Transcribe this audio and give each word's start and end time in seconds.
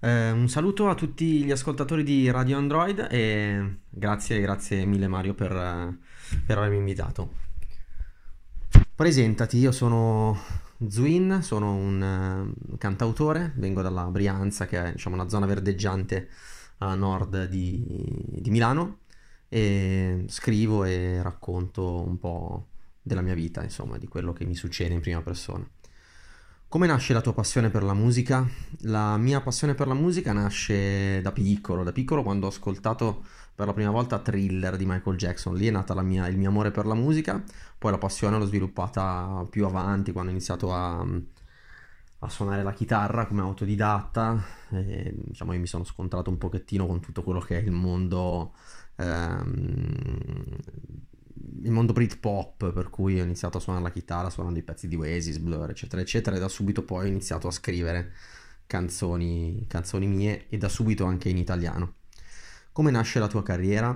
Eh, 0.00 0.30
un 0.30 0.48
saluto 0.48 0.88
a 0.88 0.94
tutti 0.94 1.42
gli 1.42 1.50
ascoltatori 1.50 2.04
di 2.04 2.30
Radio 2.30 2.56
Android 2.56 3.08
e 3.10 3.78
grazie, 3.88 4.40
grazie 4.40 4.84
mille 4.84 5.08
Mario 5.08 5.34
per, 5.34 5.50
per 6.46 6.56
avermi 6.56 6.76
invitato. 6.76 7.32
Presentati, 8.94 9.58
io 9.58 9.72
sono 9.72 10.38
Zwin, 10.86 11.40
sono 11.42 11.74
un 11.74 12.54
uh, 12.70 12.76
cantautore, 12.76 13.52
vengo 13.56 13.82
dalla 13.82 14.04
Brianza 14.04 14.66
che 14.66 14.84
è 14.84 14.92
diciamo, 14.92 15.16
una 15.16 15.28
zona 15.28 15.46
verdeggiante 15.46 16.28
a 16.78 16.94
nord 16.94 17.46
di, 17.46 17.84
di 18.38 18.50
Milano 18.50 19.00
e 19.48 20.26
scrivo 20.28 20.84
e 20.84 21.20
racconto 21.22 22.04
un 22.04 22.18
po' 22.20 22.68
della 23.02 23.22
mia 23.22 23.34
vita, 23.34 23.64
insomma, 23.64 23.98
di 23.98 24.06
quello 24.06 24.32
che 24.32 24.44
mi 24.44 24.54
succede 24.54 24.94
in 24.94 25.00
prima 25.00 25.22
persona. 25.22 25.68
Come 26.70 26.86
nasce 26.86 27.14
la 27.14 27.22
tua 27.22 27.32
passione 27.32 27.70
per 27.70 27.82
la 27.82 27.94
musica? 27.94 28.46
La 28.80 29.16
mia 29.16 29.40
passione 29.40 29.74
per 29.74 29.86
la 29.86 29.94
musica 29.94 30.34
nasce 30.34 31.22
da 31.22 31.32
piccolo, 31.32 31.82
da 31.82 31.92
piccolo 31.92 32.22
quando 32.22 32.44
ho 32.44 32.50
ascoltato 32.50 33.24
per 33.54 33.66
la 33.66 33.72
prima 33.72 33.90
volta 33.90 34.18
Thriller 34.18 34.76
di 34.76 34.84
Michael 34.84 35.16
Jackson, 35.16 35.54
lì 35.54 35.66
è 35.66 35.70
nata 35.70 35.98
mia, 36.02 36.28
il 36.28 36.36
mio 36.36 36.50
amore 36.50 36.70
per 36.70 36.84
la 36.84 36.92
musica, 36.92 37.42
poi 37.78 37.90
la 37.90 37.96
passione 37.96 38.36
l'ho 38.36 38.44
sviluppata 38.44 39.46
più 39.48 39.64
avanti 39.64 40.12
quando 40.12 40.30
ho 40.30 40.34
iniziato 40.34 40.70
a, 40.74 41.00
a 42.18 42.28
suonare 42.28 42.62
la 42.62 42.74
chitarra 42.74 43.24
come 43.24 43.40
autodidatta, 43.40 44.44
e, 44.68 45.14
diciamo 45.16 45.54
io 45.54 45.60
mi 45.60 45.66
sono 45.66 45.84
scontrato 45.84 46.28
un 46.28 46.36
pochettino 46.36 46.86
con 46.86 47.00
tutto 47.00 47.22
quello 47.22 47.40
che 47.40 47.58
è 47.58 47.62
il 47.62 47.70
mondo 47.72 48.52
ehm, 48.96 50.56
il 51.62 51.70
mondo 51.70 51.92
Britpop, 51.92 52.72
per 52.72 52.90
cui 52.90 53.20
ho 53.20 53.24
iniziato 53.24 53.58
a 53.58 53.60
suonare 53.60 53.84
la 53.84 53.90
chitarra 53.92 54.30
suonando 54.30 54.58
i 54.58 54.62
pezzi 54.62 54.88
di 54.88 54.96
Oasis, 54.96 55.38
Blur, 55.38 55.70
eccetera, 55.70 56.00
eccetera, 56.02 56.36
e 56.36 56.38
da 56.38 56.48
subito 56.48 56.82
poi 56.82 57.04
ho 57.04 57.08
iniziato 57.08 57.48
a 57.48 57.50
scrivere 57.50 58.12
canzoni, 58.66 59.64
canzoni 59.68 60.06
mie 60.06 60.46
e 60.48 60.58
da 60.58 60.68
subito 60.68 61.04
anche 61.04 61.28
in 61.28 61.38
italiano. 61.38 61.94
Come 62.72 62.90
nasce 62.90 63.18
la 63.18 63.28
tua 63.28 63.42
carriera? 63.42 63.88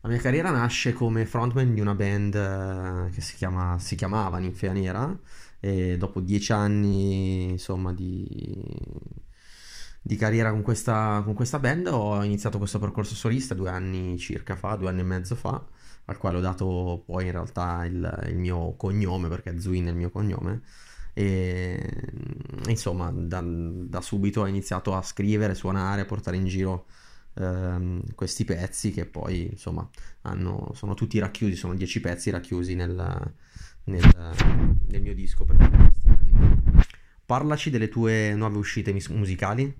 La 0.00 0.08
mia 0.08 0.18
carriera 0.18 0.50
nasce 0.50 0.92
come 0.92 1.26
frontman 1.26 1.74
di 1.74 1.80
una 1.80 1.94
band 1.94 2.34
eh, 2.34 3.10
che 3.10 3.20
si, 3.20 3.34
chiama, 3.34 3.78
si 3.78 3.96
chiamava 3.96 4.38
Ninfea 4.38 4.72
Nera 4.72 5.18
e 5.60 5.96
dopo 5.98 6.20
dieci 6.20 6.52
anni 6.52 7.50
insomma 7.50 7.92
di, 7.92 8.16
di 10.08 10.16
carriera 10.16 10.50
con 10.50 10.62
questa, 10.62 11.20
con 11.22 11.34
questa 11.34 11.58
band 11.58 11.88
ho 11.88 12.24
iniziato 12.24 12.56
questo 12.56 12.78
percorso 12.78 13.14
solista 13.14 13.52
due 13.52 13.68
anni 13.68 14.16
circa 14.16 14.56
fa, 14.56 14.74
due 14.74 14.88
anni 14.88 15.00
e 15.00 15.04
mezzo 15.04 15.34
fa 15.34 15.62
al 16.06 16.16
quale 16.16 16.38
ho 16.38 16.40
dato 16.40 17.02
poi 17.04 17.26
in 17.26 17.32
realtà 17.32 17.84
il, 17.84 18.24
il 18.28 18.38
mio 18.38 18.74
cognome, 18.76 19.28
perché 19.28 19.60
Zuin 19.60 19.84
è 19.84 19.90
il 19.90 19.96
mio 19.96 20.08
cognome. 20.08 20.62
E 21.12 22.10
insomma, 22.68 23.10
da, 23.10 23.42
da, 23.44 24.00
subito 24.00 24.40
ho 24.40 24.46
iniziato 24.46 24.94
a 24.94 25.02
scrivere, 25.02 25.54
suonare, 25.54 26.00
a 26.00 26.06
portare 26.06 26.38
in 26.38 26.46
giro 26.46 26.86
ehm, 27.34 28.14
questi 28.14 28.46
pezzi 28.46 28.92
che 28.92 29.04
poi 29.04 29.48
insomma 29.50 29.86
hanno, 30.22 30.70
sono 30.72 30.94
tutti 30.94 31.18
racchiusi, 31.18 31.54
sono 31.54 31.74
dieci 31.74 32.00
pezzi 32.00 32.30
racchiusi 32.30 32.74
nel, 32.74 33.34
nel, 33.84 34.34
nel 34.86 35.02
mio 35.02 35.14
disco 35.14 35.44
per. 35.44 35.56
Parlaci 37.28 37.68
delle 37.68 37.90
tue 37.90 38.34
nuove 38.34 38.56
uscite 38.56 38.90
musicali. 39.10 39.76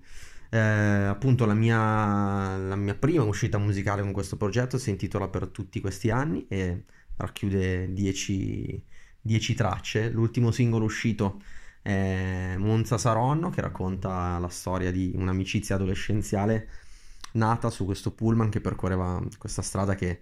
Eh, 0.51 0.59
appunto 0.59 1.47
la 1.47 1.55
mia, 1.55 2.55
la 2.57 2.75
mia, 2.75 2.93
prima 2.93 3.23
uscita 3.23 3.57
musicale 3.57 4.03
con 4.03 4.11
questo 4.11 4.37
progetto 4.37 4.77
si 4.77 4.91
intitola 4.91 5.29
Per 5.29 5.47
tutti 5.47 5.81
questi 5.81 6.11
anni 6.11 6.45
e 6.47 6.83
racchiude 7.17 7.91
10 7.91 9.55
tracce. 9.55 10.11
L'ultimo 10.11 10.51
singolo 10.51 10.85
uscito 10.85 11.41
è 11.81 12.53
Monza 12.57 12.99
Saronno 12.99 13.49
che 13.49 13.61
racconta 13.61 14.37
la 14.37 14.49
storia 14.49 14.91
di 14.91 15.13
un'amicizia 15.15 15.73
adolescenziale 15.73 16.69
nata 17.31 17.71
su 17.71 17.83
questo 17.83 18.11
pullman 18.11 18.51
che 18.51 18.61
percorreva 18.61 19.23
questa 19.39 19.63
strada 19.63 19.95
che 19.95 20.21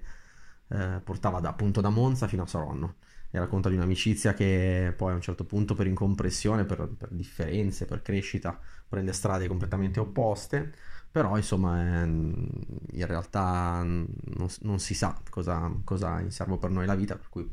eh, 0.69 1.01
portava 1.03 1.41
da, 1.41 1.49
appunto 1.49 1.81
da 1.81 1.89
Monza 1.89 2.25
fino 2.29 2.43
a 2.43 2.47
Saronno 2.47 2.95
e 3.29 3.39
racconta 3.39 3.69
di 3.69 3.75
un'amicizia 3.75 4.33
che 4.33 4.93
poi 4.95 5.11
a 5.11 5.15
un 5.15 5.21
certo 5.21 5.45
punto 5.45 5.75
per 5.75 5.87
incompressione, 5.87 6.65
per, 6.65 6.87
per 6.97 7.09
differenze, 7.11 7.85
per 7.85 8.01
crescita 8.01 8.59
prende 8.87 9.11
strade 9.13 9.47
completamente 9.47 9.99
opposte, 9.99 10.73
però 11.11 11.35
insomma 11.37 12.03
in 12.03 13.05
realtà 13.05 13.81
non, 13.83 14.47
non 14.61 14.79
si 14.79 14.93
sa 14.93 15.19
cosa, 15.29 15.71
cosa 15.83 16.19
in 16.21 16.31
serbo 16.31 16.57
per 16.57 16.69
noi 16.69 16.85
la 16.85 16.95
vita, 16.95 17.15
per 17.17 17.29
cui 17.29 17.49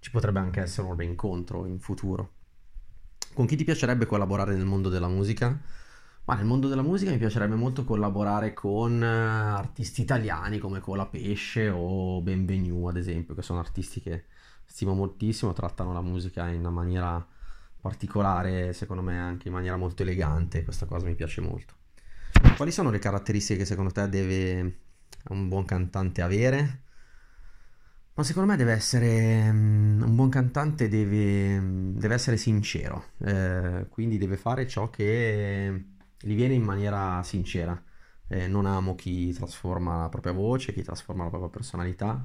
ci 0.00 0.10
potrebbe 0.10 0.38
anche 0.38 0.60
essere 0.60 0.86
un 0.86 0.96
rincontro 0.96 1.66
in 1.66 1.78
futuro. 1.78 2.32
Con 3.32 3.46
chi 3.46 3.56
ti 3.56 3.64
piacerebbe 3.64 4.06
collaborare 4.06 4.54
nel 4.54 4.64
mondo 4.64 4.88
della 4.88 5.08
musica? 5.08 5.58
Ma 6.30 6.36
nel 6.36 6.44
mondo 6.44 6.68
della 6.68 6.82
musica 6.82 7.10
mi 7.10 7.18
piacerebbe 7.18 7.56
molto 7.56 7.84
collaborare 7.84 8.52
con 8.52 9.02
artisti 9.02 10.02
italiani 10.02 10.60
come 10.60 10.78
Cola 10.78 11.04
Pesce 11.04 11.68
o 11.68 12.20
Benvenu, 12.20 12.86
ad 12.86 12.96
esempio, 12.96 13.34
che 13.34 13.42
sono 13.42 13.58
artisti 13.58 14.00
che 14.00 14.26
stimo 14.64 14.94
moltissimo, 14.94 15.52
trattano 15.52 15.92
la 15.92 16.00
musica 16.00 16.46
in 16.46 16.60
una 16.60 16.70
maniera 16.70 17.26
particolare, 17.80 18.72
secondo 18.74 19.02
me 19.02 19.18
anche 19.18 19.48
in 19.48 19.54
maniera 19.54 19.76
molto 19.76 20.02
elegante, 20.02 20.62
questa 20.62 20.86
cosa 20.86 21.04
mi 21.04 21.16
piace 21.16 21.40
molto. 21.40 21.74
Quali 22.54 22.70
sono 22.70 22.90
le 22.90 23.00
caratteristiche 23.00 23.58
che 23.58 23.66
secondo 23.66 23.90
te 23.90 24.08
deve 24.08 24.78
un 25.30 25.48
buon 25.48 25.64
cantante 25.64 26.22
avere? 26.22 26.82
Ma 28.14 28.22
secondo 28.22 28.52
me 28.52 28.56
deve 28.56 28.70
essere 28.70 29.50
mm, 29.50 30.02
un 30.02 30.14
buon 30.14 30.28
cantante 30.28 30.88
deve, 30.88 31.60
deve 31.94 32.14
essere 32.14 32.36
sincero, 32.36 33.06
eh, 33.18 33.86
quindi 33.88 34.16
deve 34.16 34.36
fare 34.36 34.68
ciò 34.68 34.90
che 34.90 35.98
gli 36.20 36.34
viene 36.34 36.54
in 36.54 36.62
maniera 36.62 37.22
sincera. 37.22 37.82
Eh, 38.28 38.46
non 38.46 38.66
amo 38.66 38.94
chi 38.94 39.32
trasforma 39.32 40.02
la 40.02 40.08
propria 40.08 40.32
voce, 40.32 40.72
chi 40.72 40.82
trasforma 40.82 41.24
la 41.24 41.30
propria 41.30 41.50
personalità, 41.50 42.24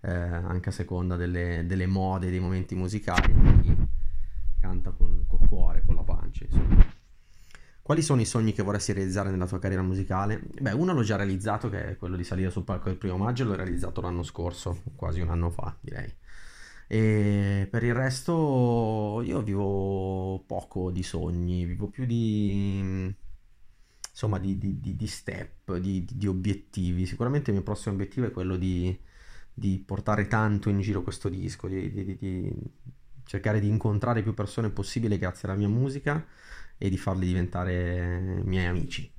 eh, 0.00 0.10
anche 0.10 0.68
a 0.68 0.72
seconda 0.72 1.16
delle, 1.16 1.64
delle 1.66 1.86
mode, 1.86 2.30
dei 2.30 2.40
momenti 2.40 2.74
musicali. 2.74 3.32
Chi 3.62 3.74
canta 4.60 4.90
con, 4.90 5.24
col 5.26 5.48
cuore, 5.48 5.82
con 5.86 5.94
la 5.94 6.02
pancia, 6.02 6.44
insomma. 6.44 6.84
Quali 7.80 8.02
sono 8.02 8.20
i 8.20 8.24
sogni 8.24 8.52
che 8.52 8.64
vorresti 8.64 8.92
realizzare 8.92 9.30
nella 9.30 9.46
tua 9.46 9.60
carriera 9.60 9.82
musicale? 9.82 10.42
Beh, 10.60 10.72
uno 10.72 10.92
l'ho 10.92 11.02
già 11.02 11.14
realizzato, 11.14 11.70
che 11.70 11.90
è 11.90 11.96
quello 11.96 12.16
di 12.16 12.24
salire 12.24 12.50
sul 12.50 12.64
palco 12.64 12.88
del 12.88 12.98
primo 12.98 13.16
maggio, 13.16 13.44
l'ho 13.44 13.54
realizzato 13.54 14.00
l'anno 14.00 14.24
scorso, 14.24 14.82
quasi 14.96 15.20
un 15.20 15.30
anno 15.30 15.50
fa, 15.50 15.74
direi. 15.80 16.12
E 16.88 17.68
per 17.70 17.84
il 17.84 17.94
resto 17.94 19.22
io 19.24 19.40
vivo 19.42 20.42
poco 20.46 20.90
di 20.90 21.02
sogni, 21.04 21.64
vivo 21.64 21.88
più 21.88 22.06
di 22.06 23.14
insomma 24.16 24.38
di, 24.38 24.56
di, 24.56 24.96
di, 24.96 25.06
step, 25.06 25.76
di, 25.76 26.26
obiettivi. 26.26 27.04
Sicuramente 27.04 27.50
il 27.50 27.56
mio 27.56 27.64
prossimo 27.64 27.94
obiettivo 27.94 28.26
è 28.26 28.30
quello 28.30 28.56
di, 28.56 28.98
portare 29.84 30.26
tanto 30.26 30.70
in 30.70 30.80
giro 30.80 31.02
questo 31.02 31.28
disco, 31.28 31.68
di, 31.68 32.50
cercare 33.24 33.60
di 33.60 33.68
incontrare 33.68 34.22
più 34.22 34.32
persone 34.32 34.70
possibile 34.70 35.18
grazie 35.18 35.48
alla 35.48 35.58
mia 35.58 35.68
musica 35.68 36.24
e 36.78 36.88
di 36.88 36.96
farli 36.96 37.26
diventare 37.26 38.40
miei 38.42 38.64
amici. 38.64 39.12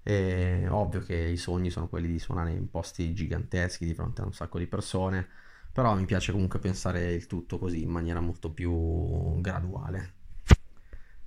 È 0.00 0.66
ovvio 0.68 1.00
che 1.00 1.16
i 1.16 1.36
sogni 1.36 1.70
sono 1.70 1.88
quelli 1.88 2.06
di 2.06 2.20
suonare 2.20 2.52
in 2.52 2.70
posti 2.70 3.12
giganteschi 3.12 3.84
di 3.84 3.94
fronte 3.94 4.22
a 4.22 4.24
un 4.24 4.32
sacco 4.32 4.58
di 4.58 4.68
persone, 4.68 5.26
però 5.72 5.96
mi 5.96 6.04
piace 6.04 6.30
comunque 6.30 6.60
pensare 6.60 7.12
il 7.12 7.26
tutto 7.26 7.58
così 7.58 7.82
in 7.82 7.90
maniera 7.90 8.20
molto 8.20 8.52
più 8.52 9.40
graduale. 9.40 10.14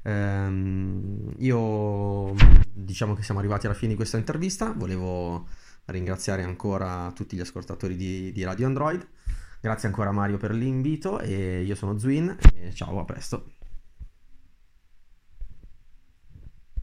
Ehm, 0.04 1.34
io 1.38 2.34
diciamo 2.92 3.16
che 3.16 3.24
siamo 3.24 3.40
arrivati 3.40 3.66
alla 3.66 3.76
fine 3.76 3.92
di 3.92 3.96
questa 3.96 4.18
intervista, 4.18 4.74
volevo 4.76 5.48
ringraziare 5.86 6.44
ancora 6.44 7.12
tutti 7.16 7.36
gli 7.36 7.42
ascoltatori 7.42 7.96
di, 7.96 8.32
di 8.32 8.44
Radio 8.44 8.68
Android 8.68 9.08
Grazie 9.62 9.90
ancora 9.90 10.12
Mario 10.12 10.38
per 10.38 10.56
l'invito 10.56 11.20
e 11.20 11.62
io 11.62 11.76
sono 11.76 12.00
Zwin 12.00 12.36
e 12.56 12.74
ciao, 12.74 13.00
a 13.00 13.06
presto. 13.06 13.61